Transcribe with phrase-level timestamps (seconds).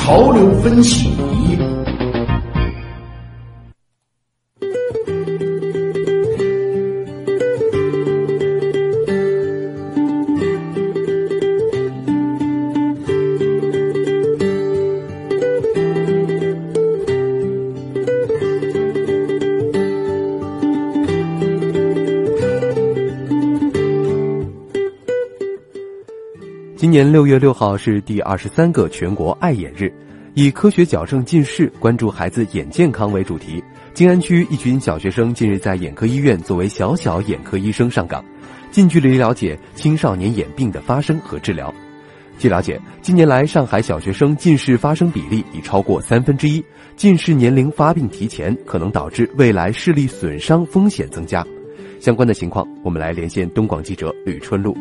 [0.00, 1.29] 潮流分析。
[26.90, 29.92] 今年六月六号是第二十三个全国爱眼日，
[30.34, 33.62] 以科学矫正近视、关注孩子眼健康为主题。
[33.94, 38.24] 静安区一群小学生近日在眼科医院作为小小眼科医生上岗，
[38.72, 41.72] 近距离了解青少年眼病的发生和治疗。
[42.40, 46.60] 据了解，近年来上海小学生近视发生比例已超过三分之一，
[46.96, 51.46] 近视年龄发病提前，可能导致未来视力损伤风险增加。
[52.00, 54.76] 相关的情况，我们来连线东广记者吕春露。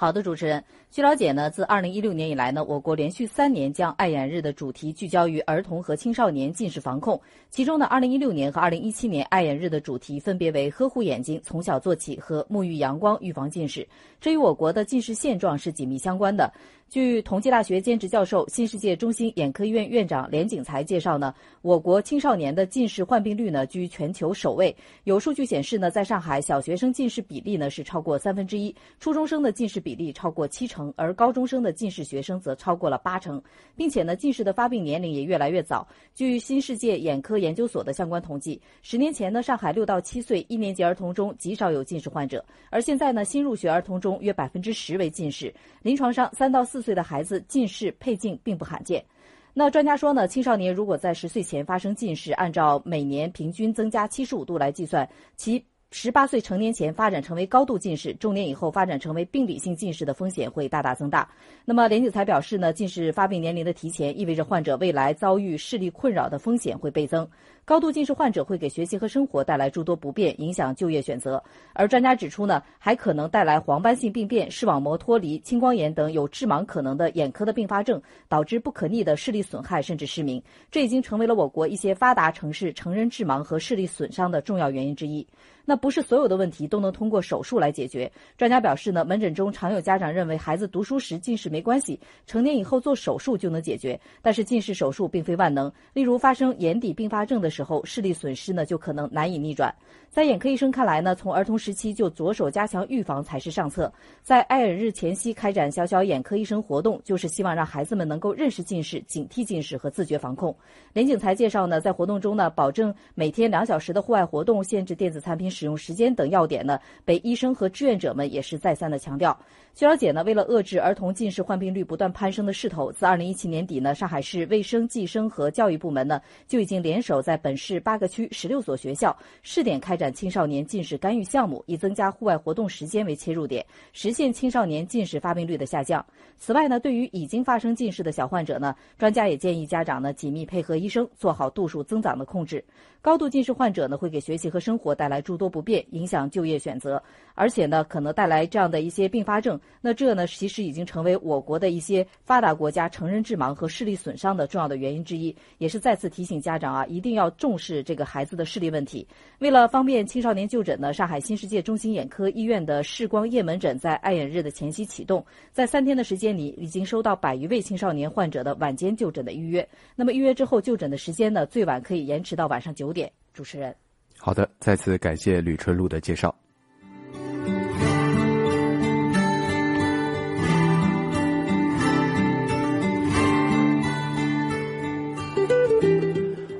[0.00, 0.62] 好的，主持人。
[0.92, 7.20] 据了解呢，自二零一六年以来呢，我国连续三年将爱眼日的主题聚焦于儿童和青少年近视防控。
[7.50, 13.84] 其中呢，二零一六年和二零一七年爱眼日的主题分别为“呵护眼睛，从小做起”和“沐浴阳光，预防近视”。
[14.20, 16.48] 这与我国的近视现状是紧密相关的。
[16.88, 24.74] 据同济大学兼职教授、新世界中心眼科医院院长连景才介绍呢，我国青少年的近视患病率呢居全球首位。
[25.04, 33.42] 有数据显示呢，在上海小学生近视比例呢是超过三分之一，初中生的近视比例超过七成，而高中生的近视学生则超过了八成，
[33.76, 35.86] 并且呢，近视的发病年龄也越来越早。
[36.14, 45.52] 据新世界眼科研究所的相关统计，十年前呢，上海六到七岁一年级儿童中极少有近视患者，而现在呢，新入学儿童中约百分之十为近视。
[45.82, 49.04] 临床上，三到四四岁的孩子近视配镜并不罕见。
[49.52, 61.28] 那专家说呢，青少年如果在十岁前发生近视，按照每年平均增加七十五度来计算，其十八岁成年前发展成为高度近视，中年以后发展成为病理性近视的风险会大大增大。
[61.64, 67.28] 那么连景才表示呢，近视发病年龄的提前，意味着患者未来遭遇视力困扰的风险会倍增。
[67.68, 71.42] 高度近视患者会给学习和生活带来诸多不便，影响就业选择。
[71.74, 80.42] 而专家指出呢，还可能带来黄斑性病变、视网膜脱离、青光眼等有致盲可能的眼科的并发症，导致不可逆的视力损害甚至失明。
[80.70, 85.26] 这已经成为了我国一些发达城市成人致盲和视力损伤的重要原因之一。
[85.66, 88.10] 那不是所有的问题都能通过手术来解决。
[88.38, 94.00] 专家表示呢，门诊中常有家长认为孩子读书时近视没关系，成年以后做手术就能解决。
[94.22, 99.74] 但是近视手术并非万能，例如发生眼底并发症的时候，视力损失呢就可能难以逆转。
[100.08, 103.92] 在眼科医生看来呢，从儿童时期就着手加强预防才是上策。
[104.22, 110.54] 在爱尔日前夕开展小小眼科医生活动，就是希望让孩子们能够认识近视、警惕近视和自觉防控。
[110.92, 119.36] 林景才介绍呢，在活动中呢，保证每天两小时的户外活动，限制电子产品使用时间等要点呢，被医生和志愿者们也是再三的强调。
[119.74, 133.64] 据了解呢，为了遏制儿童近视患病率不断攀升的势头，自二零一七年底呢，上海市卫生计生和教育部门呢就已经联手在本本市八个区十六所学校试点开展青少年近视干预项目，以增加户外活动时间为切入点，
[133.94, 136.04] 实现青少年近视发病率的下降。
[136.36, 142.62] 此外呢，对于已经发生近视的小患者呢，专家也建议家长呢紧密配合医生，做好度数增长的控制。
[143.00, 147.02] 高度近视患者呢，会给学习和生活带来诸多不便，影响就业选择，
[147.34, 149.58] 而且呢，可能带来这样的一些并发症。
[149.80, 159.06] 那这呢，其实已经成为我国的一些发达国家成人致盲和视力损伤的重要的原因之一，也是再次提醒家长啊，一定要重视这个孩子的视力问题。
[159.38, 169.66] 为了方便青少年就诊呢，上海新世界中心眼科医院的视光夜门诊在爱眼日的前夕启动，在三天的时间里，已经收到百余位青少年患者的晚间就诊的预约。
[169.96, 173.10] 那么预约之后就诊的时间呢，最晚可以延迟到晚上九点。
[173.32, 173.72] 主持人，
[174.16, 176.34] 好的，再次感谢吕春露的介绍。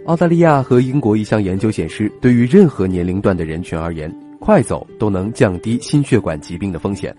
[0.09, 7.15] 澳大利亚和英国一项研究显示，对于任何年龄段的人群而言，快走都能降低心血管疾病的风险。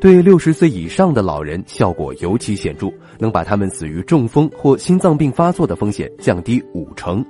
[0.00, 7.22] 对六十岁以上的老人效果尤其显著，能把他们死于中风或心脏病发作的风险降低五成。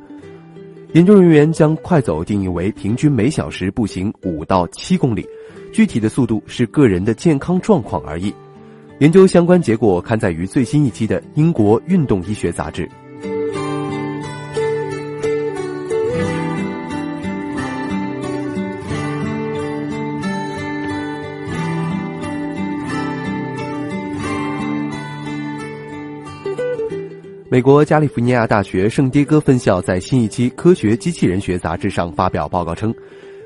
[0.93, 5.27] 研究人员将快走定义为平均每小时步行五到七公里，
[5.73, 8.33] 具体的速度是个人的健康状况而异。
[9.01, 12.87] 研究相关结果刊载于最新一期的《英国运动医学杂志》。
[27.53, 32.95] 美国加利福尼亚大学圣迭戈分校在新一期《科学机器人学杂志》上发表报告称，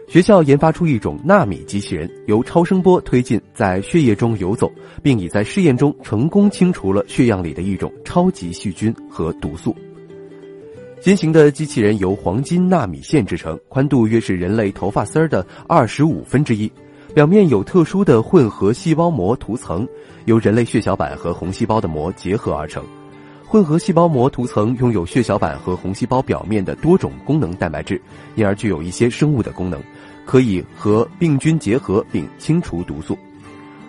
[0.07, 4.71] 学校研发出一种纳米机器人，由超声波推进在血液中游走，
[5.03, 9.75] 并已在试验中成功清除了血样里的一种超级细菌和毒素。
[11.01, 16.71] 新型的机器人由黄金纳米线制成，宽度约是人类头发丝儿的二十五分之一，
[17.15, 19.89] 表面有特殊的混合细胞膜涂层，
[20.27, 22.85] 由人类血小板和红细胞的膜结合而成。
[23.55, 28.03] 混合细胞膜涂层拥有血小板和红细胞表面的多种功能蛋白质，
[28.35, 29.81] 因而具有一些生物的功能，
[30.27, 33.17] 可以和病菌结合并清除毒素。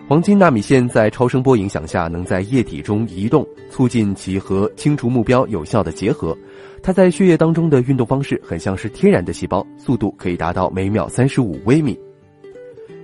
[0.07, 6.37] 黄金纳米线在超声波影响下能在液体中移动，促进其和清除目标有效的结合。
[6.83, 11.97] 它在血液当中的运动方式很像是天然的细胞，速度可以达到每秒三十五微米。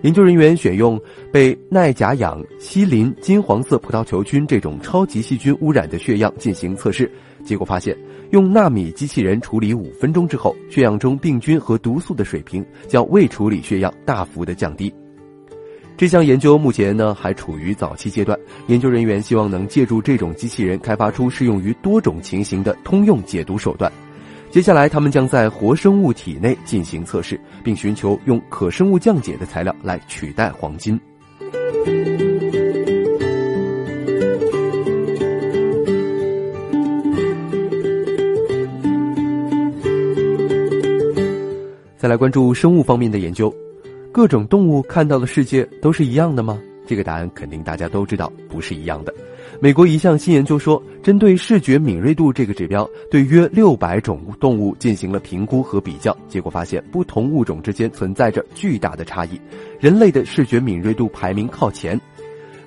[0.02, 1.00] 研究人员选用
[1.32, 7.12] 被耐甲氧西林金黄色葡萄球菌这种超级细菌污染的血样进行测试，
[7.44, 7.96] 结果发现，
[8.32, 14.92] 用纳米机器人处理五分钟之后，血样中病菌和毒素的水平较未处理血样大幅的降低。
[15.96, 23.92] 这项研究目前呢还处于早期阶段，研究人员希望能借助这种机器人开发出适用于多种情形的通用解毒手段。
[24.52, 31.00] 接下来，他们将在活生物体内进行测试，并寻求用可生物降解的材料来取代黄金。
[41.96, 43.54] 再来关注生物方面的研究。
[44.12, 46.62] 各种动物看到的世界都是一样的吗？
[46.92, 49.14] 这个答案肯定大家都知道，不是一样的。
[49.62, 59.40] 美国一项新研究说，针对视觉敏锐度这个指标，对约六百种动物进行了评估和比较，结果发现不同物种之间存在着巨大的差异。
[59.80, 61.98] 人类的视觉敏锐度排名靠前。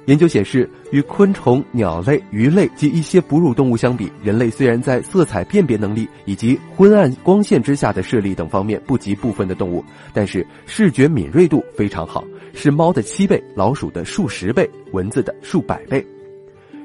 [0.06, 12.22] 研究显示，与昆虫、鸟类、鱼类及一些哺乳动物相比，人类虽然在色彩辨别能力以及昏暗光线之下的视力等方面不及部分的动物，但是视觉敏锐度非常好，
[12.52, 16.04] 是猫的七倍、老鼠的数十倍、蚊子的数百倍。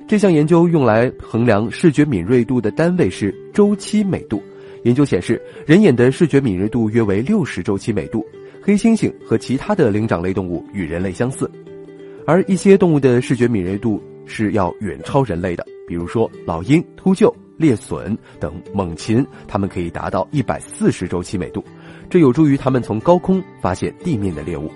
[0.07, 4.41] 这项研究用来衡量视觉敏锐度的单位是周期美度。
[4.83, 8.25] 研究显示，人眼的视觉敏锐度约为六十周期美度。
[8.61, 11.49] 黑猩猩和其他的灵长类动物与人类相似。
[12.29, 21.63] 而一些动物的视觉敏锐度是要远超人类的，比如说老鹰、秃鹫、猎隼等猛禽，它们可以达到一百四十周期每度，
[22.07, 24.69] 这有助于它们从高空发现地面的猎物。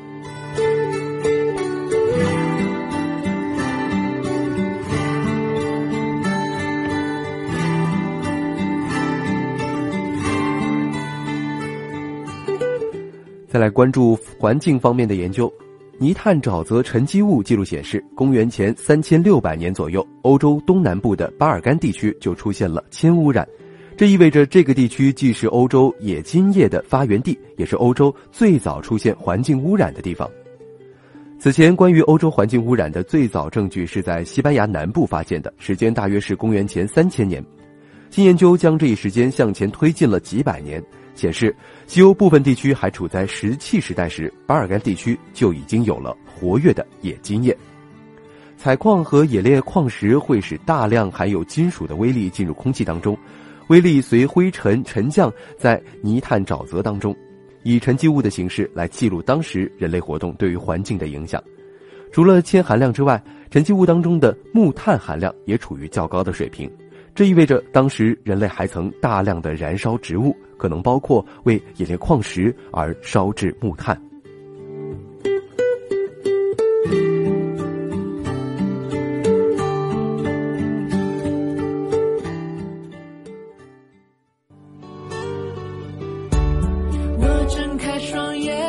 [13.48, 15.54] 再来关注环境方面的研究。
[16.00, 23.48] 泥炭沼泽沉积物记录显示，公元前三千六百年左右，欧洲东南部的巴尔干地区就出现了铅污染。
[23.96, 30.30] 这意味着这个地区既是欧洲冶金业的发源地，也是欧洲最早出现环境污染的地方。
[31.40, 37.44] 此前，关于欧洲环境污染的最早证据是在西班牙南部发现的，时间大约是公元前三千年。
[38.10, 40.84] 新研究将这一时间向前推进了几百年。
[41.16, 41.56] 显示，
[41.88, 47.56] 西欧部分地区还处在石器时代时，巴尔干地区就已经有了活跃的冶金业。
[48.58, 53.18] 采矿和冶炼矿石会使大量含有金属的微粒进入空气当中，
[53.68, 57.16] 微粒随灰尘沉降在泥炭沼泽当中，
[57.64, 61.44] 以沉积物的形式来记录当时人类活动对于环境的影响。
[62.12, 66.72] 除了铅含量之外，沉积物当中的木炭含量也处于较高的水平。
[67.16, 73.96] 这意味着当时人类还曾大量的燃烧植物，可能包括为冶炼矿石而烧制木炭。
[87.20, 88.63] 我睁开双眼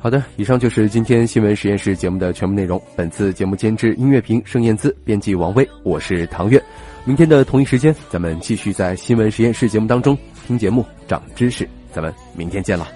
[0.00, 2.80] 好的，以上就是今天新闻实验室节目的全部内容。
[2.94, 6.62] 本次节目监制音乐评盛燕姿，编辑王威，我是唐月。
[7.04, 11.68] 明天的同一时间，咱们继续在新闻实验室节目当中听节目、长知识。
[11.92, 12.86] 咱们明天见了。